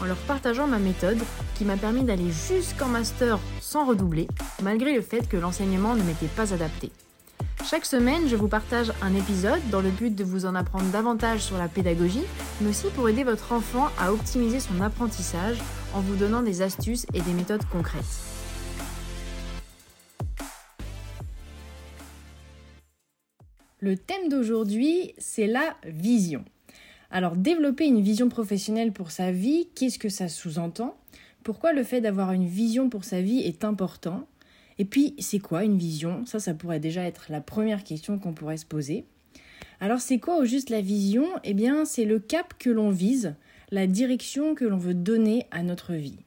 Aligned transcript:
en 0.00 0.04
leur 0.04 0.16
partageant 0.16 0.66
ma 0.66 0.78
méthode 0.78 1.18
qui 1.54 1.64
m'a 1.64 1.76
permis 1.76 2.02
d'aller 2.02 2.30
jusqu'en 2.30 2.88
master 2.88 3.38
sans 3.60 3.86
redoubler, 3.86 4.28
malgré 4.62 4.94
le 4.94 5.02
fait 5.02 5.28
que 5.28 5.36
l'enseignement 5.36 5.94
ne 5.94 6.02
m'était 6.02 6.26
pas 6.26 6.52
adapté. 6.54 6.90
Chaque 7.64 7.84
semaine, 7.84 8.28
je 8.28 8.36
vous 8.36 8.48
partage 8.48 8.92
un 9.02 9.14
épisode 9.14 9.60
dans 9.70 9.80
le 9.80 9.90
but 9.90 10.14
de 10.14 10.24
vous 10.24 10.46
en 10.46 10.54
apprendre 10.54 10.90
davantage 10.90 11.40
sur 11.40 11.58
la 11.58 11.68
pédagogie, 11.68 12.24
mais 12.60 12.70
aussi 12.70 12.86
pour 12.94 13.08
aider 13.08 13.24
votre 13.24 13.52
enfant 13.52 13.88
à 13.98 14.12
optimiser 14.12 14.60
son 14.60 14.80
apprentissage 14.80 15.58
en 15.92 16.00
vous 16.00 16.16
donnant 16.16 16.42
des 16.42 16.62
astuces 16.62 17.06
et 17.12 17.20
des 17.20 17.32
méthodes 17.32 17.64
concrètes. 17.70 18.04
Le 23.80 23.96
thème 23.96 24.28
d'aujourd'hui, 24.28 25.14
c'est 25.18 25.46
la 25.46 25.76
vision. 25.84 26.44
Alors, 27.10 27.36
développer 27.36 27.86
une 27.86 28.02
vision 28.02 28.28
professionnelle 28.28 28.92
pour 28.92 29.10
sa 29.10 29.32
vie, 29.32 29.68
qu'est-ce 29.74 29.98
que 29.98 30.10
ça 30.10 30.28
sous-entend? 30.28 30.96
Pourquoi 31.42 31.72
le 31.72 31.82
fait 31.82 32.00
d'avoir 32.02 32.32
une 32.32 32.46
vision 32.46 32.90
pour 32.90 33.04
sa 33.04 33.22
vie 33.22 33.40
est 33.40 33.64
important? 33.64 34.26
Et 34.78 34.84
puis, 34.84 35.14
c'est 35.18 35.38
quoi 35.38 35.64
une 35.64 35.78
vision? 35.78 36.26
Ça, 36.26 36.38
ça 36.38 36.52
pourrait 36.52 36.80
déjà 36.80 37.04
être 37.04 37.26
la 37.30 37.40
première 37.40 37.82
question 37.82 38.18
qu'on 38.18 38.34
pourrait 38.34 38.58
se 38.58 38.66
poser. 38.66 39.06
Alors, 39.80 40.00
c'est 40.00 40.18
quoi 40.18 40.38
au 40.38 40.44
juste 40.44 40.68
la 40.68 40.82
vision? 40.82 41.26
Eh 41.44 41.54
bien, 41.54 41.84
c'est 41.84 42.04
le 42.04 42.18
cap 42.18 42.54
que 42.58 42.70
l'on 42.70 42.90
vise, 42.90 43.34
la 43.70 43.86
direction 43.86 44.54
que 44.54 44.66
l'on 44.66 44.76
veut 44.76 44.94
donner 44.94 45.46
à 45.50 45.62
notre 45.62 45.94
vie. 45.94 46.18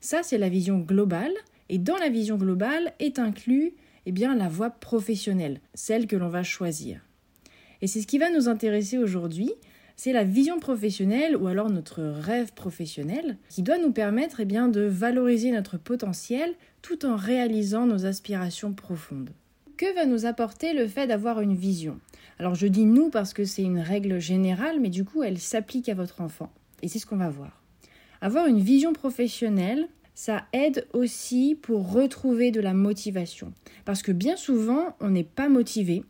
Ça, 0.00 0.22
c'est 0.22 0.38
la 0.38 0.48
vision 0.48 0.78
globale. 0.78 1.32
Et 1.70 1.78
dans 1.78 1.96
la 1.96 2.08
vision 2.08 2.36
globale 2.36 2.92
est 2.98 3.18
inclus 3.18 3.72
eh 4.06 4.12
bien, 4.12 4.34
la 4.34 4.48
voie 4.48 4.70
professionnelle, 4.70 5.60
celle 5.74 6.06
que 6.06 6.16
l'on 6.16 6.28
va 6.28 6.42
choisir. 6.42 7.00
Et 7.82 7.86
c'est 7.86 8.00
ce 8.00 8.06
qui 8.06 8.16
va 8.16 8.30
nous 8.30 8.48
intéresser 8.48 8.96
aujourd'hui, 8.96 9.52
c'est 9.98 10.12
la 10.12 10.22
vision 10.22 10.60
professionnelle 10.60 11.36
ou 11.36 11.48
alors 11.48 11.68
notre 11.68 12.02
rêve 12.02 12.52
professionnel 12.54 13.36
qui 13.48 13.62
doit 13.62 13.78
nous 13.78 13.90
permettre 13.90 14.38
eh 14.38 14.44
de 14.46 14.86
valoriser 14.86 15.50
notre 15.50 15.76
potentiel 15.76 16.54
tout 16.82 17.04
en 17.04 17.16
réalisant 17.16 17.84
nos 17.84 18.06
aspirations 18.06 18.72
profondes. 18.72 19.30
Que 19.76 19.92
va 19.96 20.06
nous 20.06 20.24
apporter 20.24 20.72
le 20.72 20.86
fait 20.86 21.08
d'avoir 21.08 21.40
une 21.40 21.56
vision? 21.56 21.98
Alors 22.38 22.54
je 22.54 22.68
dis 22.68 22.84
nous 22.84 23.10
parce 23.10 23.34
que 23.34 23.44
c'est 23.44 23.64
une 23.64 23.80
règle 23.80 24.20
générale, 24.20 24.78
mais 24.78 24.88
du 24.88 25.04
coup 25.04 25.24
elle 25.24 25.38
s'applique 25.38 25.88
à 25.88 25.94
votre 25.94 26.20
enfant. 26.20 26.52
Et 26.80 26.86
c'est 26.86 27.00
ce 27.00 27.06
qu'on 27.06 27.16
va 27.16 27.28
voir. 27.28 27.60
Avoir 28.20 28.46
une 28.46 28.60
vision 28.60 28.92
professionnelle, 28.92 29.88
ça 30.14 30.46
aide 30.52 30.86
aussi 30.92 31.58
pour 31.60 31.90
retrouver 31.90 32.52
de 32.52 32.60
la 32.60 32.72
motivation. 32.72 33.52
Parce 33.84 34.02
que 34.02 34.12
bien 34.12 34.36
souvent, 34.36 34.94
on 35.00 35.10
n'est 35.10 35.24
pas 35.24 35.48
motivé 35.48 36.04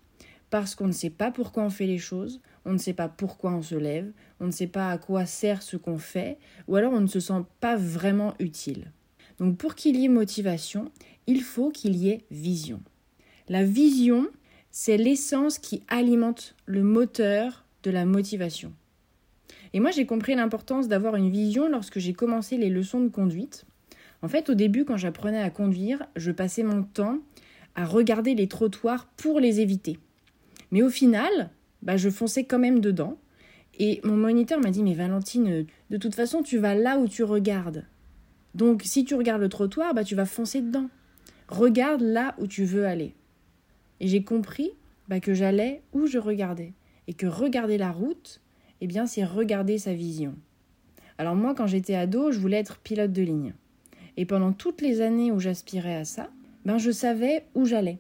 parce 0.51 0.75
qu'on 0.75 0.87
ne 0.89 0.93
sait 0.93 1.11
pas 1.11 1.31
pourquoi 1.31 1.63
on 1.63 1.71
fait 1.71 1.87
les 1.87 1.99
choses, 1.99 2.41
on 2.69 2.73
ne 2.73 2.79
sait 2.79 2.93
pas 2.93 3.09
pourquoi 3.09 3.53
on 3.53 3.63
se 3.63 3.75
lève, 3.75 4.13
on 4.41 4.47
ne 4.47 4.51
sait 4.51 4.67
pas 4.67 4.91
à 4.91 4.99
quoi 4.99 5.25
sert 5.25 5.63
ce 5.63 5.79
qu'on 5.79 5.97
fait, 5.97 6.37
ou 6.69 6.77
alors 6.77 6.93
on 6.93 7.01
ne 7.01 7.07
se 7.07 7.19
sent 7.19 7.43
pas 7.61 7.77
vraiment 7.77 8.35
utile. 8.39 8.93
Donc 9.39 9.57
pour 9.57 9.75
qu'il 9.75 9.97
y 9.97 10.05
ait 10.05 10.09
motivation, 10.09 10.93
il 11.27 11.41
faut 11.41 11.71
qu'il 11.71 11.97
y 11.97 12.11
ait 12.11 12.25
vision. 12.31 12.83
La 13.49 13.65
vision, 13.65 14.29
c'est 14.71 14.99
l'essence 14.99 15.59
qui 15.59 15.83
alimente 15.89 16.57
le 16.67 16.83
moteur 16.83 17.65
de 17.85 17.91
la 17.91 18.05
motivation. 18.05 18.75
Et 19.73 19.81
moi 19.81 19.91
j'ai 19.91 20.05
compris 20.05 20.35
l'importance 20.35 20.89
d'avoir 20.89 21.17
une 21.17 21.31
vision 21.31 21.71
lorsque 21.71 21.99
j'ai 21.99 22.13
commencé 22.13 22.59
les 22.59 22.69
leçons 22.69 23.01
de 23.01 23.09
conduite. 23.09 23.65
En 24.21 24.29
fait, 24.29 24.51
au 24.51 24.55
début, 24.55 24.85
quand 24.85 24.97
j'apprenais 24.99 25.41
à 25.41 25.49
conduire, 25.49 26.07
je 26.17 26.33
passais 26.33 26.65
mon 26.65 26.83
temps 26.83 27.19
à 27.77 27.87
regarder 27.87 28.35
les 28.35 28.49
trottoirs 28.49 29.07
pour 29.17 29.41
les 29.41 29.61
éviter. 29.61 29.99
Mais 30.71 30.83
au 30.83 30.91
final, 30.91 31.51
bah, 31.83 31.97
je 31.97 32.11
fonçais 32.11 32.45
quand 32.45 32.59
même 32.59 32.81
dedans. 32.81 33.19
Et 33.79 34.01
mon 34.05 34.17
moniteur 34.17 34.61
m'a 34.61 34.71
dit 34.71 34.83
Mais 34.83 34.95
Valentine, 34.95 35.67
de 35.91 35.97
toute 35.97 36.15
façon, 36.15 36.43
tu 36.43 36.59
vas 36.59 36.75
là 36.75 36.99
où 36.99 37.07
tu 37.07 37.23
regardes. 37.23 37.85
Donc, 38.55 38.83
si 38.85 39.05
tu 39.05 39.15
regardes 39.15 39.41
le 39.43 39.49
trottoir, 39.49 39.95
bah, 39.95 40.05
tu 40.05 40.15
vas 40.15 40.25
foncer 40.25 40.61
dedans. 40.61 40.89
Regarde 41.49 42.01
là 42.01 42.35
où 42.39 42.47
tu 42.47 42.65
veux 42.65 42.87
aller. 42.87 43.15
Et 44.01 44.09
j'ai 44.09 44.23
compris 44.23 44.73
bah, 45.09 45.21
que 45.21 45.35
j'allais 45.35 45.83
où 45.93 46.07
je 46.07 46.19
regardais. 46.19 46.73
Et 47.07 47.15
que 47.15 47.27
regarder 47.27 47.79
la 47.79 47.93
route, 47.93 48.41
eh 48.81 48.87
bien, 48.87 49.07
c'est 49.07 49.25
regarder 49.25 49.79
sa 49.79 49.95
vision. 49.95 50.35
Alors, 51.17 51.35
moi, 51.35 51.55
quand 51.55 51.67
j'étais 51.67 51.95
ado, 51.95 52.33
je 52.33 52.39
voulais 52.39 52.59
être 52.59 52.79
pilote 52.79 53.13
de 53.13 53.23
ligne. 53.23 53.55
Et 54.17 54.25
pendant 54.25 54.53
toutes 54.53 54.81
les 54.81 55.01
années 55.01 55.31
où 55.31 55.39
j'aspirais 55.39 55.95
à 55.95 56.05
ça, 56.05 56.31
ben 56.65 56.79
je 56.79 56.91
savais 56.91 57.47
où 57.55 57.65
j'allais. 57.65 57.99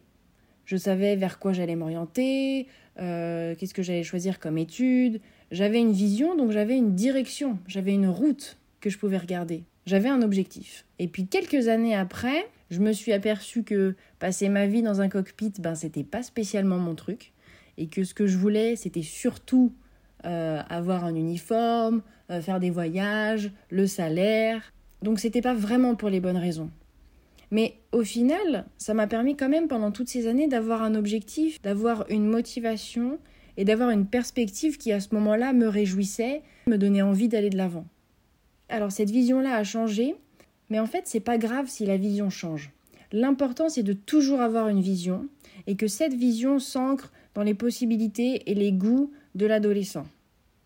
Je 0.68 0.76
savais 0.76 1.16
vers 1.16 1.38
quoi 1.38 1.54
j'allais 1.54 1.76
m'orienter, 1.76 2.66
euh, 3.00 3.54
qu'est-ce 3.54 3.72
que 3.72 3.82
j'allais 3.82 4.02
choisir 4.02 4.38
comme 4.38 4.58
étude. 4.58 5.18
J'avais 5.50 5.80
une 5.80 5.92
vision, 5.92 6.36
donc 6.36 6.50
j'avais 6.50 6.76
une 6.76 6.94
direction, 6.94 7.58
j'avais 7.66 7.94
une 7.94 8.06
route 8.06 8.58
que 8.82 8.90
je 8.90 8.98
pouvais 8.98 9.16
regarder. 9.16 9.64
J'avais 9.86 10.10
un 10.10 10.20
objectif. 10.20 10.84
Et 10.98 11.08
puis 11.08 11.26
quelques 11.26 11.68
années 11.68 11.96
après, 11.96 12.46
je 12.70 12.80
me 12.80 12.92
suis 12.92 13.14
aperçu 13.14 13.62
que 13.62 13.94
passer 14.18 14.50
ma 14.50 14.66
vie 14.66 14.82
dans 14.82 15.00
un 15.00 15.08
cockpit, 15.08 15.54
ben 15.58 15.74
c'était 15.74 16.04
pas 16.04 16.22
spécialement 16.22 16.76
mon 16.76 16.94
truc, 16.94 17.32
et 17.78 17.86
que 17.86 18.04
ce 18.04 18.12
que 18.12 18.26
je 18.26 18.36
voulais, 18.36 18.76
c'était 18.76 19.00
surtout 19.00 19.72
euh, 20.26 20.60
avoir 20.68 21.06
un 21.06 21.14
uniforme, 21.14 22.02
euh, 22.30 22.42
faire 22.42 22.60
des 22.60 22.68
voyages, 22.68 23.52
le 23.70 23.86
salaire, 23.86 24.74
donc 25.00 25.18
c'était 25.18 25.40
pas 25.40 25.54
vraiment 25.54 25.94
pour 25.94 26.10
les 26.10 26.20
bonnes 26.20 26.36
raisons. 26.36 26.68
Mais 27.50 27.74
au 27.92 28.02
final, 28.02 28.66
ça 28.76 28.94
m'a 28.94 29.06
permis 29.06 29.36
quand 29.36 29.48
même 29.48 29.68
pendant 29.68 29.90
toutes 29.90 30.08
ces 30.08 30.26
années 30.26 30.48
d'avoir 30.48 30.82
un 30.82 30.94
objectif, 30.94 31.60
d'avoir 31.62 32.04
une 32.10 32.26
motivation 32.26 33.18
et 33.56 33.64
d'avoir 33.64 33.90
une 33.90 34.06
perspective 34.06 34.76
qui 34.76 34.92
à 34.92 35.00
ce 35.00 35.14
moment-là 35.14 35.52
me 35.52 35.66
réjouissait, 35.66 36.42
me 36.66 36.76
donnait 36.76 37.02
envie 37.02 37.28
d'aller 37.28 37.50
de 37.50 37.56
l'avant. 37.56 37.86
Alors 38.68 38.92
cette 38.92 39.10
vision-là 39.10 39.56
a 39.56 39.64
changé, 39.64 40.14
mais 40.68 40.78
en 40.78 40.86
fait 40.86 41.02
c'est 41.06 41.20
pas 41.20 41.38
grave 41.38 41.68
si 41.68 41.86
la 41.86 41.96
vision 41.96 42.28
change. 42.28 42.70
L'important 43.12 43.68
c'est 43.70 43.82
de 43.82 43.94
toujours 43.94 44.42
avoir 44.42 44.68
une 44.68 44.82
vision 44.82 45.26
et 45.66 45.76
que 45.76 45.86
cette 45.86 46.14
vision 46.14 46.58
s'ancre 46.58 47.10
dans 47.34 47.42
les 47.42 47.54
possibilités 47.54 48.42
et 48.50 48.54
les 48.54 48.72
goûts 48.72 49.10
de 49.34 49.46
l'adolescent. 49.46 50.06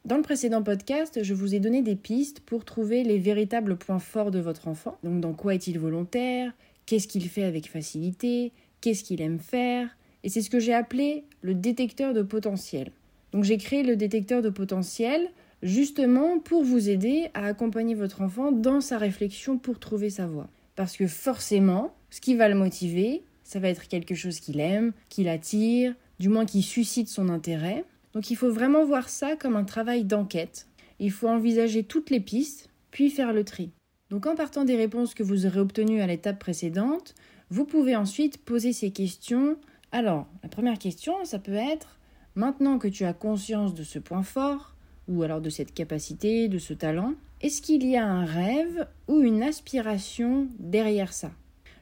Dans 0.04 0.16
le 0.16 0.22
précédent 0.22 0.64
podcast, 0.64 1.22
je 1.22 1.32
vous 1.32 1.54
ai 1.54 1.60
donné 1.60 1.80
des 1.80 1.94
pistes 1.94 2.40
pour 2.40 2.64
trouver 2.64 3.04
les 3.04 3.18
véritables 3.18 3.76
points 3.76 4.00
forts 4.00 4.32
de 4.32 4.40
votre 4.40 4.66
enfant. 4.66 4.98
Donc 5.04 5.20
dans 5.20 5.32
quoi 5.32 5.54
est-il 5.54 5.78
volontaire? 5.78 6.52
Qu'est-ce 6.86 7.08
qu'il 7.08 7.28
fait 7.28 7.44
avec 7.44 7.68
facilité? 7.68 8.52
Qu'est-ce 8.80 9.04
qu'il 9.04 9.20
aime 9.20 9.38
faire? 9.38 9.88
Et 10.24 10.28
c'est 10.28 10.42
ce 10.42 10.50
que 10.50 10.60
j'ai 10.60 10.74
appelé 10.74 11.24
le 11.40 11.54
détecteur 11.54 12.14
de 12.14 12.22
potentiel. 12.22 12.92
Donc 13.32 13.44
j'ai 13.44 13.56
créé 13.56 13.82
le 13.82 13.96
détecteur 13.96 14.42
de 14.42 14.50
potentiel 14.50 15.30
justement 15.62 16.38
pour 16.38 16.64
vous 16.64 16.88
aider 16.88 17.28
à 17.34 17.46
accompagner 17.46 17.94
votre 17.94 18.20
enfant 18.20 18.52
dans 18.52 18.80
sa 18.80 18.98
réflexion 18.98 19.58
pour 19.58 19.78
trouver 19.78 20.10
sa 20.10 20.26
voie. 20.26 20.48
Parce 20.74 20.96
que 20.96 21.06
forcément, 21.06 21.94
ce 22.10 22.20
qui 22.20 22.34
va 22.34 22.48
le 22.48 22.54
motiver, 22.54 23.22
ça 23.44 23.58
va 23.58 23.68
être 23.68 23.88
quelque 23.88 24.14
chose 24.14 24.40
qu'il 24.40 24.60
aime, 24.60 24.92
qu'il 25.08 25.28
attire, 25.28 25.94
du 26.18 26.28
moins 26.28 26.46
qui 26.46 26.62
suscite 26.62 27.08
son 27.08 27.28
intérêt. 27.28 27.84
Donc 28.12 28.30
il 28.30 28.36
faut 28.36 28.50
vraiment 28.50 28.84
voir 28.84 29.08
ça 29.08 29.36
comme 29.36 29.56
un 29.56 29.64
travail 29.64 30.04
d'enquête. 30.04 30.66
Il 30.98 31.10
faut 31.10 31.28
envisager 31.28 31.82
toutes 31.84 32.10
les 32.10 32.20
pistes, 32.20 32.68
puis 32.90 33.10
faire 33.10 33.32
le 33.32 33.44
tri. 33.44 33.70
Donc 34.12 34.26
en 34.26 34.34
partant 34.34 34.66
des 34.66 34.76
réponses 34.76 35.14
que 35.14 35.22
vous 35.22 35.46
aurez 35.46 35.58
obtenues 35.58 36.02
à 36.02 36.06
l'étape 36.06 36.38
précédente, 36.38 37.14
vous 37.48 37.64
pouvez 37.64 37.96
ensuite 37.96 38.36
poser 38.36 38.74
ces 38.74 38.90
questions. 38.90 39.56
Alors, 39.90 40.26
la 40.42 40.50
première 40.50 40.78
question, 40.78 41.14
ça 41.24 41.38
peut 41.38 41.54
être, 41.54 41.98
maintenant 42.34 42.78
que 42.78 42.88
tu 42.88 43.06
as 43.06 43.14
conscience 43.14 43.72
de 43.72 43.82
ce 43.82 43.98
point 43.98 44.22
fort, 44.22 44.74
ou 45.08 45.22
alors 45.22 45.40
de 45.40 45.48
cette 45.48 45.72
capacité, 45.72 46.48
de 46.48 46.58
ce 46.58 46.74
talent, 46.74 47.14
est-ce 47.40 47.62
qu'il 47.62 47.86
y 47.86 47.96
a 47.96 48.06
un 48.06 48.26
rêve 48.26 48.86
ou 49.08 49.22
une 49.22 49.42
aspiration 49.42 50.46
derrière 50.58 51.14
ça? 51.14 51.30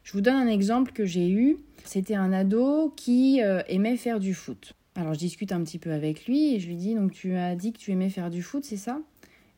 Je 0.05 0.13
vous 0.13 0.21
donne 0.21 0.37
un 0.37 0.47
exemple 0.47 0.93
que 0.93 1.03
j'ai 1.03 1.29
eu. 1.29 1.57
C'était 1.83 2.15
un 2.15 2.31
ado 2.31 2.93
qui 2.95 3.43
euh, 3.43 3.61
aimait 3.67 3.97
faire 3.97 4.21
du 4.21 4.33
foot. 4.33 4.71
Alors 4.95 5.15
je 5.15 5.19
discute 5.19 5.51
un 5.51 5.61
petit 5.65 5.79
peu 5.79 5.91
avec 5.91 6.27
lui 6.27 6.55
et 6.55 6.61
je 6.61 6.67
lui 6.69 6.77
dis 6.77 6.95
donc 6.95 7.11
tu 7.11 7.35
as 7.35 7.57
dit 7.57 7.73
que 7.73 7.77
tu 7.77 7.91
aimais 7.91 8.09
faire 8.09 8.29
du 8.29 8.41
foot, 8.41 8.63
c'est 8.63 8.77
ça? 8.77 9.01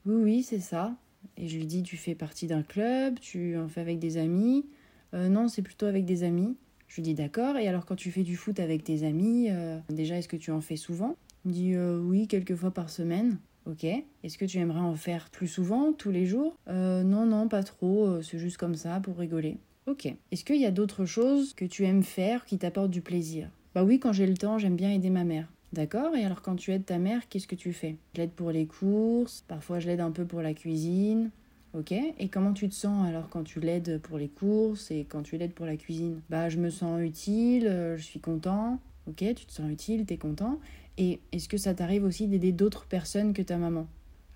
Oui 0.07 0.15
oui, 0.15 0.41
c'est 0.43 0.59
ça. 0.59 0.95
Et 1.37 1.47
je 1.47 1.57
lui 1.57 1.65
dis 1.65 1.83
tu 1.83 1.97
fais 1.97 2.15
partie 2.15 2.47
d'un 2.47 2.63
club, 2.63 3.19
tu 3.19 3.57
en 3.57 3.67
fais 3.67 3.81
avec 3.81 3.99
des 3.99 4.17
amis 4.17 4.65
euh, 5.13 5.29
Non, 5.29 5.47
c'est 5.47 5.61
plutôt 5.61 5.85
avec 5.85 6.05
des 6.05 6.23
amis. 6.23 6.55
Je 6.87 6.95
lui 6.95 7.03
dis 7.03 7.13
d'accord. 7.13 7.57
Et 7.57 7.67
alors 7.67 7.85
quand 7.85 7.95
tu 7.95 8.11
fais 8.11 8.23
du 8.23 8.35
foot 8.35 8.59
avec 8.59 8.83
tes 8.83 9.03
amis, 9.05 9.47
euh, 9.49 9.79
déjà 9.89 10.17
est-ce 10.17 10.27
que 10.27 10.37
tu 10.37 10.51
en 10.51 10.61
fais 10.61 10.75
souvent? 10.75 11.15
Il 11.45 11.49
me 11.49 11.53
dit 11.53 11.73
euh, 11.73 11.99
oui, 11.99 12.27
quelques 12.27 12.55
fois 12.55 12.71
par 12.71 12.89
semaine. 12.89 13.37
Ok. 13.65 13.85
Est-ce 13.85 14.37
que 14.37 14.45
tu 14.45 14.57
aimerais 14.57 14.79
en 14.79 14.95
faire 14.95 15.29
plus 15.29 15.47
souvent, 15.47 15.93
tous 15.93 16.11
les 16.11 16.25
jours? 16.25 16.57
Non, 16.67 17.25
non, 17.25 17.47
pas 17.47 17.63
trop. 17.63 18.21
c'est 18.21 18.37
juste 18.37 18.57
comme 18.57 18.75
ça 18.75 18.99
pour 18.99 19.17
rigoler. 19.17 19.57
Ok. 19.87 20.05
Est-ce 20.31 20.43
qu'il 20.43 20.59
y 20.59 20.65
a 20.65 20.71
d'autres 20.71 21.05
choses 21.05 21.53
que 21.53 21.63
tu 21.63 21.85
aimes 21.85 22.03
faire 22.03 22.45
qui 22.45 22.57
t'apportent 22.57 22.91
du 22.91 23.01
plaisir? 23.01 23.49
Bah 23.73 23.83
oui, 23.83 23.99
quand 23.99 24.11
j'ai 24.11 24.27
le 24.27 24.35
temps, 24.35 24.57
j'aime 24.57 24.75
bien 24.75 24.91
aider 24.91 25.09
ma 25.09 25.23
mère. 25.23 25.47
D'accord 25.73 26.15
Et 26.15 26.23
alors 26.23 26.43
quand 26.43 26.55
tu 26.55 26.71
aides 26.71 26.85
ta 26.85 26.99
mère, 26.99 27.27
qu'est-ce 27.27 27.47
que 27.47 27.55
tu 27.55 27.73
fais? 27.73 27.95
Je 28.13 28.21
l'aide 28.21 28.31
pour 28.31 28.51
les 28.51 28.67
courses, 28.67 29.43
parfois 29.47 29.79
je 29.79 29.87
l'aide 29.87 30.01
un 30.01 30.11
peu 30.11 30.23
pour 30.23 30.43
la 30.43 30.53
cuisine. 30.53 31.31
Ok 31.73 31.91
Et 31.91 32.29
comment 32.29 32.53
tu 32.53 32.69
te 32.69 32.75
sens 32.75 33.07
alors 33.07 33.27
quand 33.29 33.43
tu 33.43 33.59
l'aides 33.59 33.99
pour 34.03 34.19
les 34.19 34.27
courses 34.27 34.91
et 34.91 35.03
quand 35.09 35.23
tu 35.23 35.35
l'aides 35.35 35.53
pour 35.53 35.65
la 35.65 35.75
cuisine? 35.75 36.21
Bah 36.29 36.47
je 36.47 36.59
me 36.59 36.69
sens 36.69 37.01
utile, 37.01 37.65
euh, 37.65 37.97
je 37.97 38.03
suis 38.03 38.19
content. 38.19 38.79
Ok, 39.07 39.17
tu 39.35 39.45
te 39.47 39.51
sens 39.51 39.67
utile, 39.71 40.05
t'es 40.05 40.17
content. 40.17 40.59
Et 40.99 41.19
est-ce 41.31 41.49
que 41.49 41.57
ça 41.57 41.73
t'arrive 41.73 42.03
aussi 42.03 42.27
d'aider 42.27 42.51
d'autres 42.51 42.85
personnes 42.85 43.33
que 43.33 43.41
ta 43.41 43.57
maman? 43.57 43.87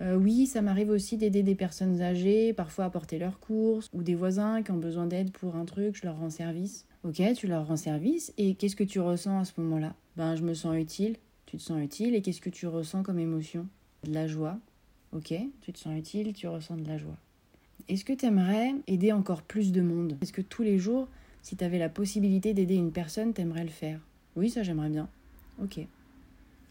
Euh, 0.01 0.15
oui, 0.15 0.47
ça 0.47 0.63
m'arrive 0.63 0.89
aussi 0.89 1.17
d'aider 1.17 1.43
des 1.43 1.55
personnes 1.55 2.01
âgées, 2.01 2.51
parfois 2.53 2.85
à 2.85 2.89
porter 2.89 3.19
leurs 3.19 3.39
courses, 3.39 3.87
ou 3.93 4.01
des 4.03 4.15
voisins 4.15 4.61
qui 4.63 4.71
ont 4.71 4.77
besoin 4.77 5.05
d'aide 5.05 5.31
pour 5.31 5.55
un 5.55 5.65
truc, 5.65 5.95
je 5.95 6.05
leur 6.05 6.17
rends 6.17 6.29
service. 6.29 6.85
Ok, 7.03 7.21
tu 7.35 7.47
leur 7.47 7.67
rends 7.67 7.77
service, 7.77 8.33
et 8.37 8.55
qu'est-ce 8.55 8.75
que 8.75 8.83
tu 8.83 8.99
ressens 8.99 9.39
à 9.39 9.45
ce 9.45 9.53
moment-là? 9.59 9.95
Ben, 10.15 10.35
je 10.35 10.43
me 10.43 10.53
sens 10.53 10.75
utile, 10.75 11.15
tu 11.47 11.57
te 11.57 11.61
sens 11.63 11.81
utile, 11.81 12.13
et 12.13 12.21
qu'est-ce 12.21 12.41
que 12.41 12.49
tu 12.51 12.67
ressens 12.67 13.01
comme 13.01 13.17
émotion? 13.17 13.65
De 14.03 14.13
la 14.13 14.27
joie. 14.27 14.59
Ok, 15.13 15.33
tu 15.61 15.73
te 15.73 15.79
sens 15.79 15.97
utile, 15.97 16.33
tu 16.33 16.47
ressens 16.47 16.75
de 16.75 16.87
la 16.87 16.97
joie. 16.97 17.17
Est-ce 17.87 18.05
que 18.05 18.13
tu 18.13 18.25
aimerais 18.25 18.75
aider 18.87 19.13
encore 19.13 19.41
plus 19.41 19.71
de 19.71 19.81
monde? 19.81 20.17
Est-ce 20.21 20.33
que 20.33 20.41
tous 20.41 20.61
les 20.61 20.77
jours, 20.77 21.07
si 21.41 21.55
tu 21.55 21.63
avais 21.63 21.79
la 21.79 21.89
possibilité 21.89 22.53
d'aider 22.53 22.75
une 22.75 22.91
personne, 22.91 23.33
t'aimerais 23.33 23.63
le 23.63 23.69
faire? 23.69 24.01
Oui, 24.35 24.49
ça 24.49 24.61
j'aimerais 24.61 24.89
bien. 24.89 25.07
Ok. 25.63 25.79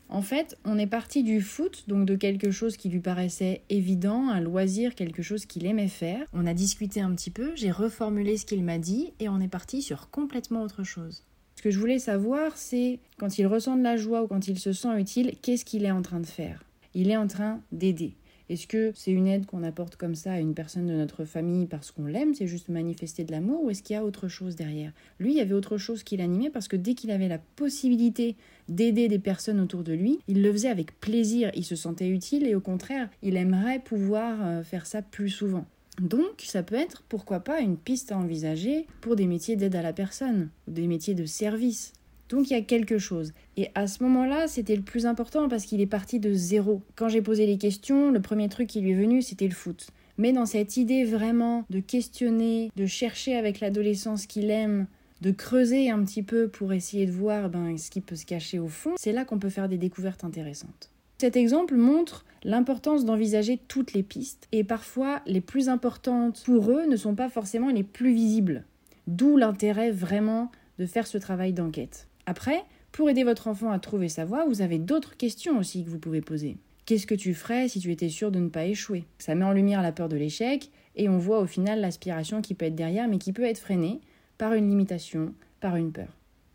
En 0.09 0.23
fait, 0.23 0.57
on 0.65 0.79
est 0.79 0.87
parti 0.87 1.25
du 1.25 1.41
foot, 1.41 1.85
donc 1.89 2.07
de 2.07 2.15
quelque 2.15 2.51
chose 2.51 2.77
qui 2.77 2.91
lui 2.91 3.01
paraissait 3.01 3.63
évident, 3.71 4.29
un 4.29 4.41
loisir, 4.41 4.95
quelque 4.95 5.23
chose 5.23 5.47
qu'il 5.47 5.67
aimait 5.67 5.89
faire. 5.89 6.27
On 6.33 6.47
a 6.47 6.55
discuté 6.55 7.01
un 7.01 7.13
petit 7.15 7.31
peu, 7.31 7.57
j'ai 7.57 7.73
reformulé 7.73 8.37
ce 8.37 8.47
qu'il 8.47 8.63
m'a 8.63 8.79
dit 8.79 9.15
et 9.19 9.29
on 9.29 9.41
est 9.41 9.49
parti 9.49 9.83
sur 9.83 10.11
complètement 10.11 10.63
autre 10.63 10.85
chose. 10.85 11.25
Que 11.67 11.73
je 11.73 11.81
voulais 11.81 11.99
savoir, 11.99 12.57
c'est 12.57 13.01
quand 13.19 13.39
il 13.39 13.47
ressent 13.49 13.77
de 13.77 13.83
la 13.83 13.97
joie 13.97 14.23
ou 14.23 14.29
quand 14.29 14.47
il 14.47 14.57
se 14.57 14.73
sent 14.73 15.01
utile, 15.01 15.33
qu'est-ce 15.43 15.65
qu'il 15.65 15.85
est 15.85 15.91
en 15.91 16.01
train 16.01 16.21
de 16.21 16.27
faire? 16.27 16.63
Il 16.95 17.11
est 17.11 17.17
en 17.17 17.27
train 17.27 17.61
d'aider. 17.73 18.15
Est-ce 18.49 18.69
que 18.69 18.93
c'est 18.95 19.11
une 19.11 19.27
aide 19.27 19.47
qu'on 19.47 19.65
apporte 19.65 19.97
comme 19.97 20.15
ça 20.15 20.35
à 20.35 20.39
une 20.39 20.55
personne 20.55 20.87
de 20.87 20.93
notre 20.93 21.25
famille 21.25 21.67
parce 21.67 21.91
qu'on 21.91 22.07
l'aime, 22.07 22.35
c'est 22.35 22.47
juste 22.47 22.69
manifester 22.69 23.25
de 23.25 23.33
l'amour, 23.33 23.65
ou 23.65 23.71
est-ce 23.71 23.83
qu'il 23.83 23.95
y 23.95 23.99
a 23.99 24.05
autre 24.05 24.29
chose 24.29 24.55
derrière? 24.55 24.93
Lui, 25.19 25.33
il 25.33 25.39
y 25.39 25.41
avait 25.41 25.55
autre 25.55 25.77
chose 25.77 26.05
qui 26.05 26.17
l'animait 26.17 26.51
parce 26.51 26.69
que 26.69 26.77
dès 26.77 26.95
qu'il 26.95 27.11
avait 27.11 27.27
la 27.27 27.39
possibilité 27.39 28.37
d'aider 28.69 29.09
des 29.09 29.19
personnes 29.19 29.59
autour 29.59 29.83
de 29.83 29.93
lui, 29.93 30.21
il 30.29 30.43
le 30.43 30.53
faisait 30.53 30.69
avec 30.69 31.01
plaisir, 31.01 31.51
il 31.57 31.65
se 31.65 31.75
sentait 31.75 32.07
utile 32.07 32.47
et 32.47 32.55
au 32.55 32.61
contraire, 32.61 33.11
il 33.23 33.37
aimerait 33.37 33.81
pouvoir 33.81 34.39
euh, 34.41 34.63
faire 34.63 34.87
ça 34.87 35.03
plus 35.03 35.31
souvent. 35.31 35.67
Donc, 36.01 36.43
ça 36.43 36.63
peut 36.63 36.75
être, 36.75 37.03
pourquoi 37.09 37.41
pas, 37.41 37.61
une 37.61 37.77
piste 37.77 38.13
à 38.13 38.19
envisager 38.19 38.87
pour 39.01 39.17
des 39.17 39.27
métiers 39.27 39.57
d'aide 39.57 39.77
à 39.77 39.83
la 39.83 39.93
personne, 39.93 40.51
ou 40.69 40.73
des 40.73 40.87
métiers 40.87 41.15
de 41.15 41.27
service. 41.27 41.93
Donc 42.29 42.51
il 42.51 42.55
y 42.55 42.57
a 42.57 42.63
quelque 42.63 42.99
chose. 42.99 43.33
Et 43.57 43.71
à 43.75 43.87
ce 43.87 44.03
moment-là, 44.03 44.49
c'était 44.49 44.77
le 44.77 44.83
plus 44.83 45.07
important 45.07 45.49
parce 45.49 45.65
qu'il 45.65 45.81
est 45.81 45.87
parti 45.87 46.19
de 46.19 46.33
zéro. 46.33 46.83
Quand 46.97 47.09
j'ai 47.09 47.23
posé 47.23 47.47
les 47.47 47.59
questions, 47.59 48.11
le 48.11 48.21
premier 48.21 48.49
truc 48.49 48.69
qui 48.69 48.81
lui 48.81 48.93
est 48.93 48.95
venu, 48.95 49.23
c'était 49.23 49.47
le 49.47 49.55
foot. 49.55 49.87
Mais 50.19 50.33
dans 50.33 50.47
cette 50.47 50.77
idée 50.77 51.05
vraiment 51.05 51.65
de 51.71 51.79
questionner, 51.79 52.71
de 52.75 52.87
chercher 52.87 53.37
avec 53.37 53.61
l'adolescence 53.61 54.27
qu'il 54.27 54.51
aime, 54.51 54.87
de 55.21 55.31
creuser 55.31 55.91
un 55.91 56.03
petit 56.05 56.23
peu 56.23 56.49
pour 56.49 56.73
essayer 56.73 57.07
de 57.07 57.13
voir 57.13 57.49
ben, 57.49 57.79
ce 57.79 57.91
qui 57.91 58.01
peut 58.01 58.17
se 58.17 58.27
cacher 58.27 58.59
au 58.59 58.69
fond, 58.69 58.95
c'est 58.99 59.13
là 59.13 59.25
qu'on 59.25 59.39
peut 59.39 59.51
faire 59.51 59.69
des 59.69 59.79
découvertes 59.79 60.25
intéressantes. 60.25 60.91
Cet 61.19 61.37
exemple 61.37 61.77
montre 61.77 62.25
l'importance 62.45 63.05
d'envisager 63.05 63.59
toutes 63.69 63.95
les 63.95 64.03
pistes, 64.03 64.49
et 64.53 64.65
parfois 64.65 65.23
les 65.27 65.41
plus 65.41 65.69
importantes 65.69 66.43
pour 66.45 66.71
eux 66.71 66.87
ne 66.87 66.97
sont 66.97 67.15
pas 67.15 67.29
forcément 67.29 67.71
les 67.71 67.83
plus 67.83 68.13
visibles. 68.13 68.65
D'où 69.07 69.37
l'intérêt 69.37 69.91
vraiment 69.91 70.51
de 70.79 70.87
faire 70.87 71.07
ce 71.07 71.17
travail 71.17 71.53
d'enquête. 71.53 72.09
Après, 72.27 72.63
pour 72.93 73.09
aider 73.09 73.25
votre 73.25 73.49
enfant 73.49 73.71
à 73.71 73.79
trouver 73.79 74.09
sa 74.09 74.25
voie, 74.25 74.45
vous 74.47 74.63
avez 74.63 74.79
d'autres 74.79 75.17
questions 75.17 75.59
aussi 75.59 75.85
que 75.85 75.91
vous 75.91 75.99
pouvez 75.99 76.21
poser. 76.21 76.59
Qu'est-ce 76.85 77.07
que 77.07 77.15
tu 77.15 77.35
ferais 77.35 77.69
si 77.69 77.81
tu 77.81 77.91
étais 77.91 78.09
sûr 78.09 78.31
de 78.31 78.39
ne 78.39 78.49
pas 78.49 78.67
échouer? 78.67 79.05
Ça 79.19 79.35
met 79.35 79.45
en 79.45 79.53
lumière 79.53 79.83
la 79.83 79.93
peur 79.93 80.09
de 80.09 80.17
l'échec 80.17 80.71
et 80.95 81.09
on 81.09 81.19
voit 81.19 81.41
au 81.41 81.47
final 81.47 81.81
l'aspiration 81.81 82.43
qui 82.43 82.55
peut 82.55 82.67
être 82.67 82.77
derrière 82.77 83.09
mais 83.09 83.19
qui 83.19 83.33
peut 83.33 83.45
être 83.45 83.59
freinée 83.59 84.01
par 84.39 84.53
une 84.53 84.69
limitation, 84.69 85.35
par 85.61 85.77
une 85.77 85.93
peur. 85.93 86.09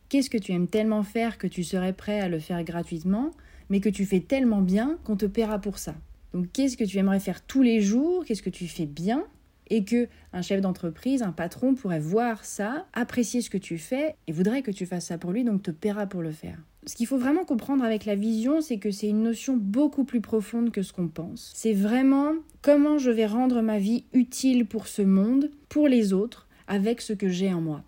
Qu'est-ce 0.10 0.30
que 0.30 0.38
tu 0.38 0.52
aimes 0.52 0.68
tellement 0.68 1.04
faire 1.04 1.38
que 1.38 1.48
tu 1.48 1.63
serais 1.63 1.94
prêt 1.94 2.19
à 2.19 2.30
le 2.30 2.40
faire 2.40 2.63
gratuitement? 2.63 3.31
Mais 3.71 3.79
que 3.79 3.89
tu 3.89 4.06
fais 4.06 4.19
tellement 4.19 4.62
bien 4.62 5.00
qu'on 5.06 5.15
te 5.15 5.25
paiera 5.25 5.57
pour 5.57 5.79
ça 5.79 5.95
Donc 6.33 6.51
qu'est-ce 6.51 6.75
que 6.75 6.83
tu 6.83 6.97
aimerais 6.97 7.21
faire 7.21 7.41
tous 7.41 7.62
les 7.62 7.81
jours? 7.81 8.25
Qu'est-ce 8.25 8.44
que 8.44 8.50
tu 8.50 8.68
fais 8.68 8.85
bien? 8.85 9.23
Et 9.69 9.85
que 9.85 10.09
un 10.33 10.41
chef 10.41 10.59
d'entreprise, 10.59 11.23
un 11.23 11.31
patron 11.31 11.73
pourrait 11.73 12.01
voir 12.01 12.44
ça, 12.44 12.85
apprécier 12.91 13.39
ce 13.39 13.50
que 13.50 13.57
tu 13.57 13.77
fais 13.77 14.15
et 14.27 14.33
voudrait 14.33 14.62
que 14.62 14.71
tu 14.71 14.85
fasses 14.85 15.06
ça 15.06 15.18
pour 15.18 15.31
lui, 15.31 15.45
donc 15.45 15.63
te 15.63 15.71
paiera 15.71 16.06
pour 16.06 16.21
le 16.21 16.31
faire. 16.31 16.57
Ce 16.85 16.95
qu'il 16.95 17.07
faut 17.07 17.18
vraiment 17.18 17.45
comprendre 17.45 17.85
avec 17.85 18.03
la 18.06 18.15
vision, 18.15 18.59
c'est 18.59 18.77
que 18.77 18.91
c'est 18.91 19.07
une 19.07 19.23
notion 19.23 19.56
beaucoup 19.56 20.03
plus 20.03 20.19
profonde 20.19 20.71
que 20.71 20.81
ce 20.81 20.91
qu'on 20.91 21.07
pense. 21.07 21.53
C'est 21.56 21.74
vraiment 21.74 22.33
comment 22.62 22.97
je 22.97 23.09
vais 23.09 23.25
rendre 23.25 23.62
ma 23.62 23.79
vie 23.79 24.03
utile 24.12 24.65
pour 24.65 24.88
ce 24.88 25.01
monde, 25.01 25.50
pour 25.69 25.88
les 25.88 26.12
autres, 26.12 26.50
avec 26.67 27.00
ce 27.00 27.13
que 27.13 27.29
j'ai 27.29 27.53
en 27.53 27.62
moi. 27.62 27.83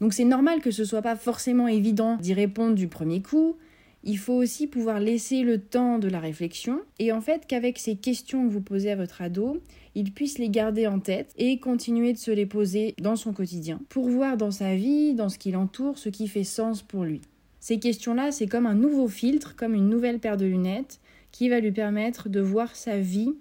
Donc 0.00 0.14
c'est 0.14 0.24
normal 0.24 0.60
que 0.60 0.72
ce 0.72 0.84
soit 0.84 1.02
pas 1.02 1.16
forcément 1.16 1.68
évident 1.68 2.16
d'y 2.16 2.34
répondre 2.34 2.74
du 2.74 2.88
premier 2.88 3.22
coup. 3.22 3.56
Il 4.04 4.18
faut 4.18 4.34
aussi 4.34 4.66
pouvoir 4.66 5.00
laisser 5.00 5.42
le 5.42 5.58
temps 5.58 5.98
de 5.98 6.08
la 6.08 6.20
réflexion 6.20 6.80
et 6.98 7.12
en 7.12 7.20
fait 7.20 7.46
qu'avec 7.46 7.78
ces 7.78 7.96
questions 7.96 8.46
que 8.46 8.52
vous 8.52 8.60
posez 8.60 8.92
à 8.92 8.96
votre 8.96 9.20
ado, 9.20 9.60
il 9.94 10.12
puisse 10.12 10.38
les 10.38 10.50
garder 10.50 10.86
en 10.86 11.00
tête 11.00 11.34
et 11.36 11.58
continuer 11.58 12.12
de 12.12 12.18
se 12.18 12.30
les 12.30 12.46
poser 12.46 12.94
dans 13.00 13.16
son 13.16 13.32
quotidien 13.32 13.80
pour 13.88 14.08
voir 14.08 14.36
dans 14.36 14.52
sa 14.52 14.76
vie, 14.76 15.14
dans 15.14 15.28
ce 15.28 15.38
qui 15.38 15.50
l'entoure, 15.50 15.98
ce 15.98 16.08
qui 16.08 16.28
fait 16.28 16.44
sens 16.44 16.82
pour 16.82 17.04
lui. 17.04 17.20
Ces 17.60 17.80
questions-là, 17.80 18.30
c'est 18.30 18.46
comme 18.46 18.66
un 18.66 18.74
nouveau 18.74 19.08
filtre, 19.08 19.56
comme 19.56 19.74
une 19.74 19.88
nouvelle 19.88 20.20
paire 20.20 20.36
de 20.36 20.46
lunettes 20.46 21.00
qui 21.32 21.48
va 21.48 21.60
lui 21.60 21.72
permettre 21.72 22.28
de 22.28 22.40
voir 22.40 22.76
sa 22.76 22.98
vie 22.98 23.34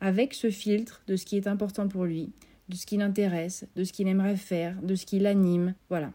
avec 0.00 0.34
ce 0.34 0.50
filtre 0.50 1.02
de 1.06 1.16
ce 1.16 1.26
qui 1.26 1.36
est 1.36 1.46
important 1.46 1.88
pour 1.88 2.04
lui, 2.04 2.30
de 2.68 2.76
ce 2.76 2.86
qui 2.86 2.96
l'intéresse, 2.96 3.66
de 3.76 3.84
ce 3.84 3.92
qu'il 3.92 4.08
aimerait 4.08 4.36
faire, 4.36 4.80
de 4.82 4.94
ce 4.94 5.06
qui 5.06 5.18
l'anime. 5.18 5.74
Voilà. 5.88 6.12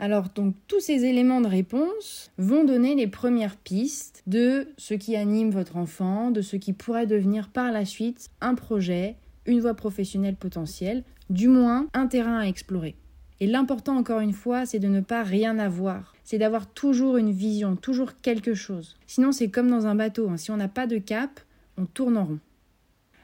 Alors 0.00 0.30
donc 0.34 0.54
tous 0.66 0.80
ces 0.80 1.04
éléments 1.04 1.42
de 1.42 1.46
réponse 1.46 2.30
vont 2.38 2.64
donner 2.64 2.94
les 2.94 3.06
premières 3.06 3.58
pistes 3.58 4.22
de 4.26 4.68
ce 4.78 4.94
qui 4.94 5.14
anime 5.14 5.50
votre 5.50 5.76
enfant, 5.76 6.30
de 6.30 6.40
ce 6.40 6.56
qui 6.56 6.72
pourrait 6.72 7.06
devenir 7.06 7.50
par 7.50 7.70
la 7.70 7.84
suite 7.84 8.30
un 8.40 8.54
projet, 8.54 9.16
une 9.44 9.60
voie 9.60 9.74
professionnelle 9.74 10.36
potentielle, 10.36 11.04
du 11.28 11.48
moins 11.48 11.86
un 11.92 12.06
terrain 12.06 12.38
à 12.38 12.46
explorer. 12.46 12.96
Et 13.40 13.46
l'important 13.46 13.94
encore 13.94 14.20
une 14.20 14.32
fois, 14.32 14.64
c'est 14.64 14.78
de 14.78 14.88
ne 14.88 15.02
pas 15.02 15.22
rien 15.22 15.58
avoir. 15.58 16.14
C'est 16.24 16.38
d'avoir 16.38 16.66
toujours 16.66 17.18
une 17.18 17.30
vision, 17.30 17.76
toujours 17.76 18.22
quelque 18.22 18.54
chose. 18.54 18.96
Sinon 19.06 19.32
c'est 19.32 19.50
comme 19.50 19.68
dans 19.68 19.86
un 19.86 19.94
bateau, 19.94 20.30
hein. 20.30 20.38
si 20.38 20.50
on 20.50 20.56
n'a 20.56 20.68
pas 20.68 20.86
de 20.86 20.96
cap, 20.96 21.40
on 21.76 21.84
tourne 21.84 22.16
en 22.16 22.24
rond. 22.24 22.38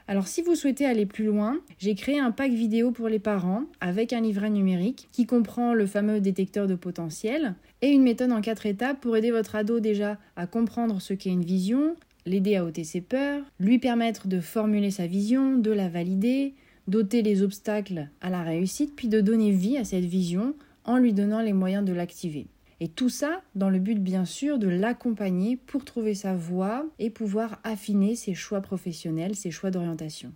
Alors 0.09 0.29
si 0.29 0.41
vous 0.41 0.55
souhaitez 0.55 0.85
aller 0.85 1.05
plus 1.05 1.25
loin, 1.25 1.59
j'ai 1.79 1.93
créé 1.93 2.17
un 2.17 2.31
pack 2.31 2.51
vidéo 2.51 2.91
pour 2.91 3.09
les 3.09 3.19
parents 3.19 3.63
avec 3.81 4.13
un 4.13 4.21
livret 4.21 4.49
numérique 4.49 5.09
qui 5.11 5.25
comprend 5.25 5.73
le 5.73 5.85
fameux 5.85 6.21
détecteur 6.21 6.65
de 6.65 6.75
potentiel 6.75 7.55
et 7.81 7.89
une 7.89 8.03
méthode 8.03 8.31
en 8.31 8.39
quatre 8.39 8.65
étapes 8.65 9.01
pour 9.01 9.17
aider 9.17 9.31
votre 9.31 9.55
ado 9.55 9.81
déjà 9.81 10.17
à 10.37 10.47
comprendre 10.47 11.01
ce 11.01 11.13
qu'est 11.13 11.29
une 11.29 11.43
vision, 11.43 11.97
l'aider 12.25 12.55
à 12.55 12.63
ôter 12.63 12.85
ses 12.85 13.01
peurs, 13.01 13.43
lui 13.59 13.79
permettre 13.79 14.29
de 14.29 14.39
formuler 14.39 14.91
sa 14.91 15.07
vision, 15.07 15.57
de 15.57 15.71
la 15.71 15.89
valider, 15.89 16.53
d'ôter 16.87 17.21
les 17.21 17.43
obstacles 17.43 18.07
à 18.21 18.29
la 18.29 18.43
réussite, 18.43 18.95
puis 18.95 19.09
de 19.09 19.19
donner 19.19 19.51
vie 19.51 19.77
à 19.77 19.83
cette 19.83 20.05
vision 20.05 20.55
en 20.85 20.97
lui 20.97 21.11
donnant 21.11 21.41
les 21.41 21.51
moyens 21.51 21.83
de 21.83 21.91
l'activer. 21.91 22.47
Et 22.79 22.87
tout 22.87 23.09
ça 23.09 23.41
dans 23.55 23.69
le 23.69 23.79
but 23.79 24.01
bien 24.01 24.25
sûr 24.25 24.59
de 24.59 24.67
l'accompagner 24.67 25.57
pour 25.57 25.83
trouver 25.83 26.13
sa 26.13 26.35
voie 26.35 26.85
et 26.99 27.09
pouvoir 27.09 27.59
affiner 27.63 28.15
ses 28.15 28.35
choix 28.35 28.61
professionnels, 28.61 29.35
ses 29.35 29.51
choix 29.51 29.71
d'orientation. 29.71 30.31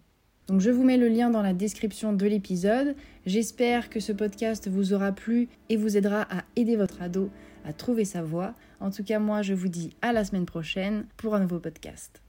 Donc 0.48 0.60
je 0.60 0.72
vous 0.72 0.84
mets 0.84 0.98
le 0.98 1.08
lien 1.08 1.30
dans 1.30 1.44
la 1.44 1.54
description 1.54 2.14
de 2.14 2.26
l'épisode. 2.26 2.96
J'espère 3.26 3.90
que 3.90 4.00
ce 4.00 4.12
podcast 4.12 4.68
vous 4.68 4.94
aura 4.94 5.12
plu 5.12 5.50
et 5.70 5.78
vous 5.78 5.98
aidera 5.98 6.24
à 6.36 6.44
aider 6.56 6.76
votre 6.76 7.02
ado 7.02 7.30
à 7.64 7.74
trouver 7.74 8.06
sa 8.06 8.22
voie. 8.22 8.56
En 8.80 8.90
tout 8.90 9.04
cas, 9.04 9.20
moi, 9.20 9.44
je 9.44 9.54
vous 9.54 9.70
dis 9.70 9.96
à 10.02 10.14
la 10.14 10.26
semaine 10.26 10.46
prochaine 10.46 11.06
pour 11.18 11.36
un 11.36 11.40
nouveau 11.40 11.60
podcast. 11.60 12.22